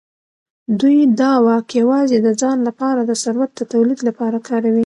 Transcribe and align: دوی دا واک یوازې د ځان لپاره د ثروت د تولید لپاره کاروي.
دوی 0.79 0.97
دا 1.19 1.31
واک 1.45 1.67
یوازې 1.81 2.17
د 2.21 2.29
ځان 2.41 2.57
لپاره 2.67 3.01
د 3.03 3.11
ثروت 3.23 3.51
د 3.55 3.61
تولید 3.73 3.99
لپاره 4.07 4.37
کاروي. 4.47 4.79